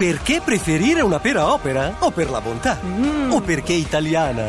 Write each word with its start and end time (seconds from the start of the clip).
Perché 0.00 0.40
preferire 0.42 1.02
una 1.02 1.18
pera 1.20 1.52
opera? 1.52 1.96
O 1.98 2.10
per 2.10 2.30
la 2.30 2.40
bontà? 2.40 2.78
O 3.28 3.42
perché 3.42 3.74
italiana? 3.74 4.46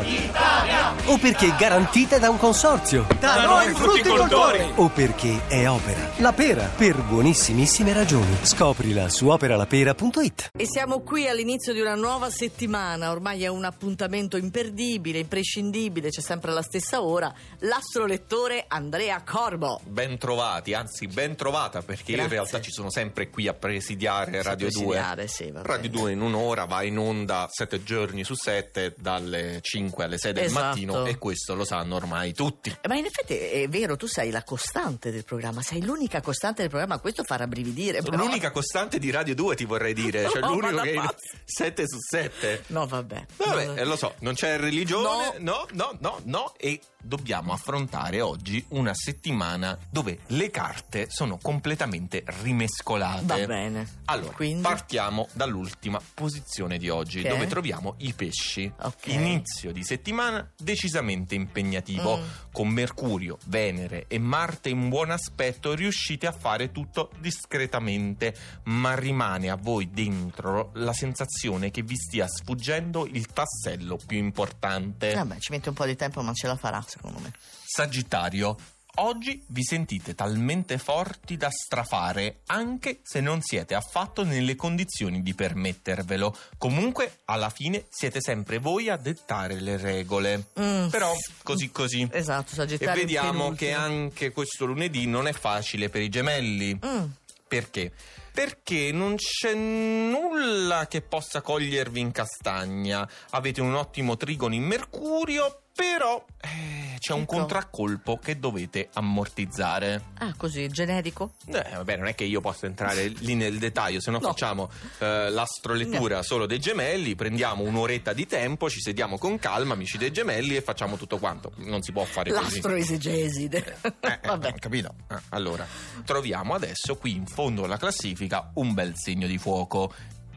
O 1.06 1.18
perché 1.18 1.54
garantita 1.58 2.18
da 2.18 2.30
un 2.30 2.36
consorzio? 2.38 3.06
Da 3.18 3.44
noi 3.44 3.72
frutticoltori! 3.74 4.72
O 4.76 4.88
perché 4.88 5.42
è 5.48 5.68
opera? 5.68 6.10
La 6.18 6.32
pera, 6.32 6.70
per 6.76 7.02
buonissimissime 7.02 7.92
ragioni. 7.92 8.36
Scoprila 8.42 9.08
su 9.08 9.26
operalapera.it. 9.28 10.50
E 10.56 10.66
siamo 10.66 11.00
qui 11.00 11.26
all'inizio 11.28 11.72
di 11.72 11.80
una 11.80 11.94
nuova 11.96 12.30
settimana, 12.30 13.10
ormai 13.10 13.42
è 13.42 13.48
un 13.48 13.64
appuntamento 13.64 14.36
imperdibile, 14.36 15.18
imprescindibile, 15.18 16.08
c'è 16.10 16.20
sempre 16.20 16.52
la 16.52 16.62
stessa 16.62 17.02
ora. 17.02 17.32
L'astrolettore 17.60 18.64
Andrea 18.68 19.20
Corbo. 19.24 19.80
Ben 19.84 20.18
trovati, 20.18 20.72
anzi 20.74 21.08
ben 21.08 21.34
trovata 21.34 21.82
perché 21.82 22.12
io 22.12 22.16
in 22.18 22.22
Grazie. 22.28 22.36
realtà 22.36 22.60
ci 22.60 22.70
sono 22.70 22.90
sempre 22.90 23.28
qui 23.28 23.48
a 23.48 23.54
presidiare 23.54 24.42
Radio 24.42 24.68
2. 24.70 24.84
presidiare, 24.84 25.26
sì, 25.26 25.50
va 25.50 25.62
Radio 25.62 25.90
bene. 25.90 26.02
2 26.02 26.12
in 26.12 26.20
un'ora 26.20 26.64
va 26.66 26.82
in 26.84 26.98
onda 26.98 27.46
sette 27.50 27.82
giorni 27.82 28.22
su 28.24 28.34
sette 28.34 28.94
dalle 28.98 29.58
5 29.60 30.04
alle 30.04 30.18
6 30.18 30.32
del 30.32 30.44
Esatto. 30.44 30.64
mattino 30.66 30.81
e 31.06 31.18
questo 31.18 31.54
lo 31.54 31.64
sanno 31.64 31.94
ormai 31.96 32.32
tutti. 32.32 32.70
Eh, 32.80 32.88
Ma 32.88 32.96
in 32.96 33.04
effetti 33.04 33.34
è 33.36 33.68
vero, 33.68 33.96
tu 33.96 34.06
sei 34.06 34.30
la 34.30 34.42
costante 34.42 35.10
del 35.10 35.24
programma, 35.24 35.62
sei 35.62 35.82
l'unica 35.84 36.20
costante 36.20 36.62
del 36.62 36.70
programma, 36.70 36.98
questo 36.98 37.22
fa 37.24 37.36
rabbrividire. 37.36 38.02
però- 38.02 38.16
L'unica 38.16 38.50
costante 38.50 38.98
di 38.98 39.10
Radio 39.10 39.34
2 39.34 39.54
ti 39.56 39.64
vorrei 39.64 39.94
dire, 39.94 40.28
cioè 40.30 40.40
No, 40.40 40.48
l'unico 40.54 40.72
ma 40.74 40.82
che 40.82 40.90
è 40.92 40.94
pazzi. 40.94 41.30
7 41.44 41.86
su 41.86 41.98
7. 42.00 42.64
No, 42.68 42.86
vabbè. 42.86 43.26
Vabbè, 43.36 43.66
No, 43.66 43.74
eh, 43.76 43.84
lo 43.84 43.96
so, 43.96 44.14
non 44.20 44.34
c'è 44.34 44.56
religione, 44.58 45.38
no, 45.38 45.66
no, 45.72 45.96
no, 46.00 46.20
no, 46.24 46.54
e 46.56 46.80
dobbiamo 47.04 47.52
affrontare 47.52 48.20
oggi 48.20 48.64
una 48.68 48.94
settimana 48.94 49.76
dove 49.90 50.20
le 50.28 50.50
carte 50.50 51.06
sono 51.10 51.38
completamente 51.40 52.22
rimescolate. 52.42 53.24
Va 53.24 53.46
bene. 53.46 54.00
Allora, 54.06 54.32
Quindi? 54.32 54.62
partiamo 54.62 55.28
dall'ultima 55.32 56.00
posizione 56.14 56.78
di 56.78 56.88
oggi, 56.88 57.22
Che 57.22 57.28
dove 57.28 57.46
troviamo 57.46 57.94
i 57.98 58.12
pesci. 58.12 58.70
Ok. 58.82 59.06
Inizio 59.08 59.72
di 59.72 59.82
settimana 59.84 60.48
decisamente 60.72 61.34
impegnativo. 61.34 62.18
Mm. 62.18 62.22
Con 62.52 62.68
Mercurio, 62.68 63.38
Venere 63.46 64.04
e 64.08 64.18
Marte 64.18 64.68
in 64.68 64.88
buon 64.88 65.10
aspetto 65.10 65.74
riuscite 65.74 66.26
a 66.26 66.32
fare 66.32 66.70
tutto 66.70 67.10
discretamente, 67.18 68.34
ma 68.64 68.94
rimane 68.94 69.48
a 69.48 69.56
voi 69.56 69.90
dentro 69.90 70.70
la 70.74 70.92
sensazione 70.92 71.70
che 71.70 71.82
vi 71.82 71.96
stia 71.96 72.26
sfuggendo 72.28 73.06
il 73.06 73.26
tassello 73.26 73.98
più 74.06 74.18
importante. 74.18 75.14
Vabbè, 75.14 75.38
ci 75.38 75.52
mette 75.52 75.70
un 75.70 75.74
po' 75.74 75.86
di 75.86 75.96
tempo, 75.96 76.20
ma 76.22 76.32
ce 76.34 76.46
la 76.46 76.56
farà, 76.56 76.84
secondo 76.86 77.20
me. 77.20 77.32
Sagittario. 77.64 78.56
Oggi 78.96 79.42
vi 79.48 79.64
sentite 79.64 80.14
talmente 80.14 80.76
forti 80.76 81.38
da 81.38 81.48
strafare, 81.50 82.40
anche 82.48 83.00
se 83.02 83.20
non 83.20 83.40
siete 83.40 83.74
affatto 83.74 84.22
nelle 84.22 84.54
condizioni 84.54 85.22
di 85.22 85.34
permettervelo. 85.34 86.36
Comunque, 86.58 87.20
alla 87.24 87.48
fine, 87.48 87.86
siete 87.88 88.20
sempre 88.20 88.58
voi 88.58 88.90
a 88.90 88.96
dettare 88.98 89.60
le 89.60 89.78
regole. 89.78 90.48
Mm. 90.60 90.88
Però, 90.88 91.10
così 91.42 91.70
così. 91.70 92.06
Esatto, 92.12 92.52
E 92.52 92.54
Sagittario. 92.56 92.94
vediamo 93.00 93.30
penultimo. 93.30 93.54
che 93.56 93.72
anche 93.72 94.30
questo 94.30 94.66
lunedì 94.66 95.06
non 95.06 95.26
è 95.26 95.32
facile 95.32 95.88
per 95.88 96.02
i 96.02 96.10
gemelli. 96.10 96.78
Mm. 96.84 97.04
Perché? 97.48 97.92
Perché 98.32 98.92
non 98.92 99.16
c'è 99.16 99.54
nulla 99.54 100.86
che 100.86 101.00
possa 101.00 101.40
cogliervi 101.40 101.98
in 102.00 102.12
castagna. 102.12 103.08
Avete 103.30 103.60
un 103.62 103.74
ottimo 103.74 104.16
trigono 104.18 104.54
in 104.54 104.64
Mercurio, 104.64 105.62
però 105.74 106.22
eh, 106.40 106.81
c'è 107.02 107.14
un 107.14 107.22
Ecco. 107.22 107.34
contraccolpo 107.34 108.16
che 108.22 108.38
dovete 108.38 108.88
ammortizzare. 108.92 110.02
Ah, 110.18 110.32
così, 110.36 110.68
generico? 110.68 111.32
Eh, 111.46 111.66
vabbè, 111.74 111.96
non 111.96 112.06
è 112.06 112.14
che 112.14 112.22
io 112.22 112.40
posso 112.40 112.66
entrare 112.66 113.08
lì 113.08 113.34
nel 113.34 113.58
dettaglio, 113.58 114.00
se 114.00 114.12
no, 114.12 114.18
No. 114.20 114.28
facciamo 114.28 114.70
eh, 114.98 115.28
l'astrolettura 115.30 116.22
solo 116.22 116.46
dei 116.46 116.60
gemelli, 116.60 117.16
prendiamo 117.16 117.64
un'oretta 117.64 118.12
di 118.12 118.24
tempo, 118.28 118.70
ci 118.70 118.80
sediamo 118.80 119.18
con 119.18 119.36
calma, 119.40 119.72
amici 119.74 119.98
dei 119.98 120.12
gemelli, 120.12 120.54
e 120.54 120.62
facciamo 120.62 120.96
tutto 120.96 121.18
quanto. 121.18 121.50
Non 121.56 121.82
si 121.82 121.90
può 121.90 122.04
fare 122.04 122.30
così. 122.30 122.54
L'astroesegesi. 122.54 123.48
Eh, 123.50 123.64
eh, 124.00 124.20
Vabbè. 124.24 124.52
capito? 124.60 124.94
Eh, 125.10 125.16
allora, 125.30 125.66
troviamo 126.04 126.54
adesso 126.54 126.94
qui 126.94 127.16
in 127.16 127.26
fondo 127.26 127.64
alla 127.64 127.78
classifica 127.78 128.52
un 128.54 128.74
bel 128.74 128.92
segno 128.96 129.26
di 129.26 129.38
fuoco. 129.38 129.92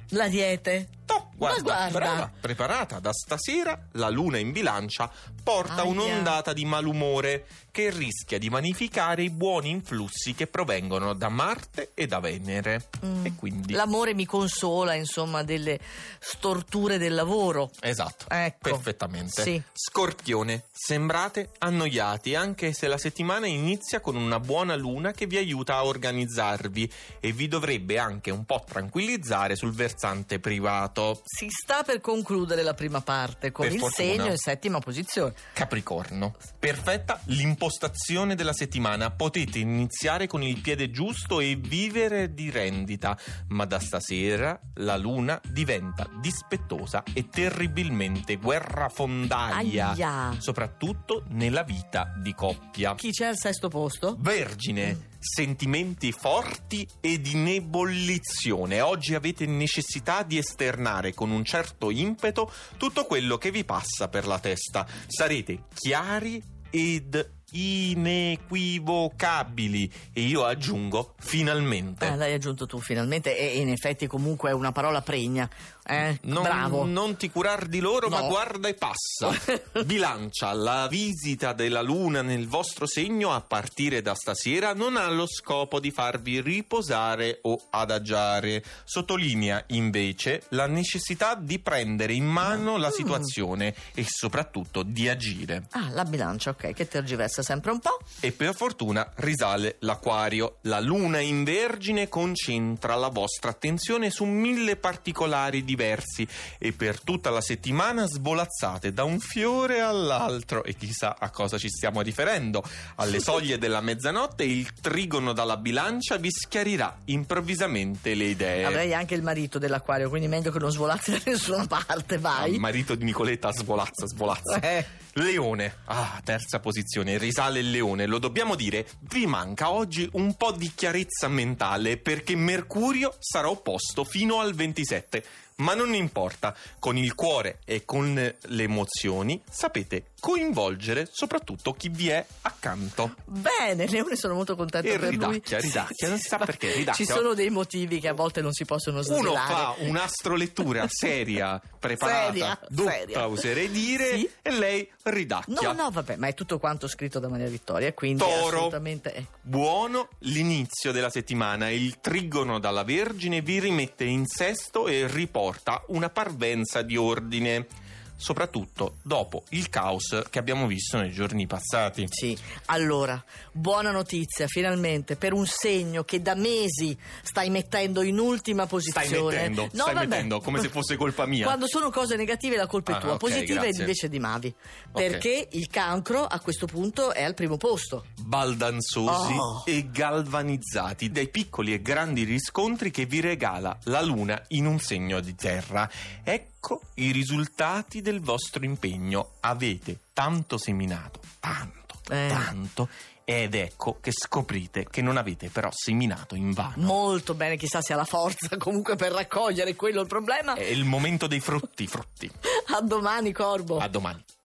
L'ariete. 0.10 0.90
No, 1.08 1.15
guarda, 1.36 1.62
guarda. 1.62 2.00
brava, 2.00 2.32
preparata 2.40 3.00
da 3.00 3.12
stasera, 3.12 3.88
la 3.94 4.10
luna 4.10 4.38
in 4.38 4.52
bilancia 4.52 5.12
porta 5.44 5.82
Aia. 5.82 5.90
un'ondata 5.90 6.54
di 6.54 6.66
malumore 6.66 7.46
che 7.76 7.90
rischia 7.90 8.40
di 8.40 8.48
vanificare 8.48 9.24
i 9.24 9.30
buoni 9.30 9.70
influssi 9.70 10.34
che 10.34 10.48
provengono 10.48 11.14
da 11.14 11.28
Marte 11.28 11.92
e 11.94 12.08
da 12.08 12.20
Venere. 12.20 12.88
Mm. 13.06 13.26
E 13.26 13.36
quindi... 13.36 13.74
L'amore 13.74 14.14
mi 14.14 14.26
consola, 14.26 14.94
insomma, 14.94 15.44
delle 15.44 15.78
storture 16.20 16.98
del 16.98 17.14
lavoro. 17.14 17.70
Esatto, 17.82 18.28
Ecco. 18.30 18.70
perfettamente. 18.70 19.44
Sì. 19.44 19.62
Scorpione, 19.74 20.64
sembrate 20.72 21.50
annoiati 21.58 22.34
anche 22.34 22.72
se 22.72 22.88
la 22.88 22.98
settimana 22.98 23.46
inizia 23.46 24.00
con 24.00 24.16
una 24.16 24.40
buona 24.40 24.76
luna 24.76 25.12
che 25.12 25.28
vi 25.28 25.36
aiuta 25.36 25.76
a 25.76 25.86
organizzarvi 25.86 26.90
e 27.20 27.34
vi 27.34 27.50
dovrebbe 27.50 28.00
anche 28.00 28.32
un 28.32 28.46
po' 28.46 28.64
tranquillizzare 28.66 29.58
sul 29.58 29.74
versante 29.74 30.40
privato. 30.40 31.22
Si 31.28 31.48
sta 31.50 31.82
per 31.82 32.02
concludere 32.02 32.62
la 32.62 32.76
prima 32.76 33.02
parte 33.02 33.52
con 33.52 33.66
Per 33.66 33.74
il 33.74 33.80
fortuna. 33.80 34.08
segno 34.08 34.26
in 34.28 34.38
settima 34.38 34.78
posizione. 34.78 35.34
Capricorno, 35.54 36.36
perfetta 36.60 37.20
l'impostazione 37.26 38.36
della 38.36 38.54
settimana. 38.54 39.10
Potete 39.10 39.58
iniziare 39.58 40.28
con 40.28 40.44
il 40.44 40.62
piede 40.62 40.92
giusto 40.92 41.40
e 41.40 41.56
vivere 41.56 42.36
di 42.36 42.52
rendita, 42.52 43.18
ma 43.48 43.66
da 43.66 43.80
stasera 43.80 44.60
la 44.76 44.98
luna 44.98 45.42
diventa 45.50 46.08
dispettosa 46.22 47.02
e 47.12 47.28
terribilmente 47.28 48.36
guerrafondaia. 48.36 49.90
Aia. 49.90 50.36
soprattutto 50.38 51.24
nella 51.30 51.64
vita 51.64 52.14
di 52.18 52.36
coppia. 52.36 52.94
Chi 52.94 53.10
c'è 53.10 53.26
al 53.26 53.38
sesto 53.38 53.68
posto? 53.68 54.16
Vergine, 54.20 55.14
sentimenti 55.26 56.12
forti 56.12 56.88
ed 57.02 57.26
in 57.26 57.48
ebollizione. 57.48 58.82
Oggi 58.82 59.16
avete 59.16 59.46
necessità 59.46 60.24
di 60.24 60.38
esternare 60.38 61.14
con 61.14 61.32
un 61.32 61.44
certo 61.44 61.90
impeto 61.90 62.52
tutto 62.78 63.06
quello 63.06 63.38
che 63.38 63.50
vi 63.52 63.66
passa 63.66 64.08
per 64.08 64.28
la 64.28 64.40
testa. 64.40 64.88
Sarete 65.08 65.64
chiari 65.74 66.42
ed 66.70 67.35
inequivocabili 67.56 69.92
e 70.14 70.22
io 70.22 70.46
aggiungo 70.46 71.14
finalmente. 71.20 72.06
Ah, 72.06 72.16
l'hai 72.16 72.34
aggiunto 72.34 72.66
tu 72.66 72.80
finalmente 72.80 73.38
e 73.38 73.60
in 73.60 73.70
effetti 73.70 74.08
comunque 74.08 74.50
è 74.50 74.54
una 74.54 74.72
parola 74.72 75.02
pregna. 75.02 75.48
Eh? 75.88 76.18
Non, 76.24 76.42
Bravo. 76.42 76.84
non 76.86 77.16
ti 77.16 77.30
curar 77.30 77.68
di 77.68 77.80
loro, 77.80 78.10
ma 78.10 78.22
No. 78.22 78.28
guarda 78.28 78.68
e 78.68 78.74
passa. 78.74 79.30
Bilancia, 79.86 80.52
la 80.54 80.88
visita 80.90 81.54
della 81.54 81.84
luna 81.84 82.24
nel 82.24 82.48
vostro 82.48 82.88
segno 82.88 83.32
a 83.34 83.42
partire 83.42 84.02
da 84.02 84.16
stasera 84.16 84.74
non 84.74 84.98
ha 84.98 85.08
lo 85.10 85.28
scopo 85.28 85.80
di 85.80 85.92
farvi 85.92 86.42
riposare 86.42 87.38
o 87.44 87.62
adagiare. 87.70 88.64
Sottolinea 88.84 89.64
invece 89.68 90.42
la 90.50 90.66
necessità 90.66 91.36
di 91.36 91.60
prendere 91.60 92.14
in 92.14 92.26
mano 92.26 92.78
la 92.78 92.90
situazione 92.90 93.76
e 93.94 94.04
soprattutto 94.08 94.82
di 94.82 95.08
agire. 95.08 95.68
Ah, 95.72 95.90
la 95.92 96.04
bilancia, 96.04 96.50
ok, 96.50 96.74
che 96.74 96.88
tergiversa 96.88 97.44
sempre 97.46 97.72
un 97.72 97.80
po'. 97.80 98.00
E 98.20 98.32
per 98.32 98.54
fortuna 98.56 99.10
risale 99.18 99.78
l'acquario. 99.80 100.58
La 100.62 100.80
luna 100.80 101.20
in 101.20 101.44
vergine 101.44 102.10
concentra 102.10 102.96
la 102.96 103.10
vostra 103.10 103.52
attenzione 103.52 104.10
su 104.10 104.26
mille 104.26 104.76
particolari 104.76 105.64
diversi 105.64 106.28
e 106.58 106.74
per 106.74 107.02
tutta 107.02 107.30
la 107.30 107.42
settimana 107.42 108.06
svolazzate 108.08 108.92
da 108.92 109.04
un 109.04 109.20
fiore 109.20 109.80
all'altro 109.80 110.64
e 110.64 110.76
chissà 110.76 111.16
a 111.18 111.30
cosa 111.30 111.58
ci 111.58 111.70
stiamo 111.70 112.02
riferendo. 112.02 112.64
Alle 112.96 113.20
soglie 113.24 113.58
della 113.58 113.82
mezzanotte 113.82 114.44
il 114.44 114.74
trigono 114.82 115.32
dalla 115.34 115.58
bilancia 115.58 116.18
vi 116.18 116.32
schiarirà 116.32 116.98
improvvisamente 117.06 118.14
le 118.16 118.26
idee. 118.26 118.66
Avrei 118.66 118.94
anche 118.94 119.14
il 119.16 119.22
marito 119.22 119.60
dell'acquario, 119.60 120.10
quindi 120.10 120.28
meglio 120.28 120.52
che 120.52 120.60
non 120.60 120.72
svolazzi 120.72 121.12
da 121.12 121.22
nessuna 121.26 121.66
parte, 121.68 122.16
Il 122.16 122.22
vai. 122.22 122.58
marito 122.58 122.96
di 122.96 123.04
Nicoletta 123.06 123.52
svolazza, 123.52 124.08
svolazza. 124.08 124.60
Eh. 124.60 125.04
Leone, 125.18 125.74
ah, 125.86 126.20
terza 126.26 126.60
posizione, 126.60 127.18
risale 127.18 127.35
il 127.60 127.70
leone, 127.70 128.06
lo 128.06 128.18
dobbiamo 128.18 128.56
dire, 128.56 128.88
vi 129.12 129.26
manca 129.26 129.72
oggi 129.72 130.08
un 130.14 130.36
po' 130.36 130.52
di 130.52 130.72
chiarezza 130.74 131.28
mentale 131.28 131.98
perché 131.98 132.36
Mercurio 132.36 133.16
sarà 133.20 133.50
opposto 133.50 134.04
fino 134.04 134.40
al 134.40 134.54
27. 134.54 135.24
Ma 135.58 135.74
non 135.74 135.94
importa, 135.94 136.54
con 136.80 136.98
il 136.98 137.16
cuore 137.16 137.60
e 137.66 137.86
con 137.86 138.14
le 138.14 138.64
emozioni 138.64 139.42
sapete 139.50 140.08
coinvolgere 140.20 141.08
soprattutto 141.12 141.72
chi 141.74 141.88
vi 141.90 142.10
è 142.10 142.26
accanto. 142.42 143.16
Bene, 143.26 143.88
Leone 143.88 144.16
sono 144.16 144.34
molto 144.34 144.56
contento 144.56 144.88
E 144.88 144.98
per 145.00 145.14
lui. 145.16 145.34
ridacchia, 145.36 145.60
ridacchia, 145.60 146.08
non 146.10 146.18
si 146.18 146.28
sa 146.28 146.38
perché, 146.40 146.74
ridacchia. 146.74 147.06
Ci 147.06 147.10
sono 147.12 147.34
dei 147.36 147.50
motivi 147.52 148.00
che 148.00 148.08
a 148.10 148.14
volte 148.14 148.42
non 148.42 148.52
si 148.52 148.66
possono 148.66 149.02
svelare. 149.02 149.28
Uno 149.30 149.36
fa 149.38 149.76
un'astrolettura 149.80 150.86
seria, 150.90 151.62
preparata, 151.80 152.26
Seria, 152.32 152.60
dotta, 152.70 152.92
seria. 152.92 153.28
oserei 153.30 153.70
dire, 153.72 154.18
Sì. 154.18 154.30
e 154.42 154.52
lei 154.52 154.92
ridacchia. 155.04 155.62
No, 155.62 155.74
no, 155.84 155.90
vabbè, 155.92 156.16
ma 156.18 156.28
è 156.28 156.34
tutto 156.34 156.58
quanto 156.60 156.88
scritto 156.88 157.20
da 157.20 157.28
Maria 157.30 157.48
Vittoria, 157.48 157.94
quindi 157.94 158.20
Toro. 158.20 158.58
assolutamente... 158.58 159.28
Buono 159.42 160.10
l'inizio 160.20 160.92
della 160.92 161.12
settimana. 161.12 161.70
Il 161.70 162.00
trigono 162.02 162.60
dalla 162.60 162.84
Vergine 162.84 163.42
vi 163.42 163.60
rimette 163.60 164.04
in 164.06 164.26
sesto 164.26 164.88
e 164.88 165.08
riporta 165.46 165.84
una 165.88 166.10
parvenza 166.10 166.82
di 166.82 166.98
ordine. 166.98 167.68
Soprattutto 168.18 168.98
dopo 169.04 169.44
il 169.50 169.70
caos 169.70 170.22
che 170.30 170.40
abbiamo 170.40 170.68
visto 170.68 170.98
nei 170.98 171.12
giorni 171.12 171.48
passati. 171.48 172.08
Sì, 172.10 172.38
allora, 172.68 173.22
buona 173.52 173.92
notizia, 173.92 174.48
finalmente, 174.48 175.16
per 175.16 175.34
un 175.34 175.46
segno 175.46 176.04
che 176.04 176.22
da 176.22 176.34
mesi 176.36 176.98
stai 177.22 177.50
mettendo 177.50 178.02
in 178.02 178.18
ultima 178.20 178.66
Stai 178.66 178.70
posizione. 178.70 179.36
mettendo, 179.36 179.62
No, 179.74 179.82
stai 179.84 179.94
vabbè. 179.94 180.08
mettendo 180.08 180.40
come 180.40 180.60
se 180.62 180.70
fosse 180.70 180.96
colpa 180.96 181.26
mia. 181.26 181.44
Quando 181.46 181.68
sono 181.68 181.90
cose 181.90 182.16
negative 182.16 182.56
la 182.56 182.68
colpa 182.68 182.94
è 182.94 182.96
Ah, 182.96 183.00
tua, 183.00 183.12
ok, 183.14 183.18
positive 183.20 183.60
grazie. 183.62 183.82
invece 183.82 184.10
di 184.10 184.20
Mavi. 184.20 184.54
Perché 184.94 185.48
il 185.52 185.68
cancro 185.68 186.24
a 186.26 186.40
questo 186.40 186.66
punto 186.68 187.12
è 187.12 187.24
al 187.24 187.34
primo 187.34 187.58
posto. 187.58 188.06
baldanzosi 188.22 189.34
Oh. 189.38 189.64
e 189.66 189.90
galvanizzati 189.92 191.12
dai 191.12 191.28
piccoli 191.30 191.74
e 191.74 191.82
grandi 191.82 192.24
riscontri 192.24 192.92
che 192.92 193.06
vi 193.06 193.20
regala 193.20 193.78
la 193.84 194.02
luna 194.02 194.42
in 194.50 194.66
un 194.66 194.80
segno 194.80 195.20
di 195.20 195.36
terra. 195.36 195.90
Ecco 196.24 196.82
i 196.96 197.12
risultati 197.12 198.02
del 198.06 198.22
vostro 198.22 198.64
impegno. 198.64 199.32
Avete 199.40 199.98
tanto 200.14 200.60
seminato, 200.60 201.20
tanto, 201.40 201.96
Eh. 202.10 202.28
tanto, 202.30 202.88
ed 203.24 203.56
ecco 203.56 203.98
che 204.00 204.12
scoprite 204.12 204.86
che 204.92 205.02
non 205.02 205.18
avete 205.18 205.50
però 205.50 205.70
seminato 205.74 206.36
in 206.36 206.52
vano. 206.52 206.86
Molto 206.86 207.34
bene, 207.34 207.58
chissà 207.58 207.82
se 207.82 207.94
ha 207.94 207.96
la 207.96 208.06
forza 208.06 208.58
comunque 208.58 208.96
per 208.96 209.12
raccogliere 209.12 209.76
quello 209.76 210.02
il 210.02 210.08
problema. 210.08 210.54
È 210.54 210.62
il 210.62 210.84
momento 210.86 211.26
dei 211.26 211.40
frutti, 211.40 211.88
frutti. 211.88 212.32
A 212.76 212.82
domani, 212.82 213.32
Corbo. 213.32 213.80
A 213.80 213.88
domani. 213.88 214.24